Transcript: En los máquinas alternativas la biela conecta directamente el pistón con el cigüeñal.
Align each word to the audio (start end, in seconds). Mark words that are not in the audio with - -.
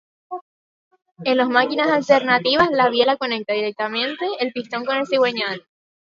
En 1.25 1.37
los 1.37 1.47
máquinas 1.49 1.91
alternativas 1.91 2.71
la 2.71 2.89
biela 2.89 3.17
conecta 3.17 3.53
directamente 3.53 4.25
el 4.39 4.51
pistón 4.51 4.83
con 4.83 4.97
el 4.97 5.05
cigüeñal. 5.05 5.67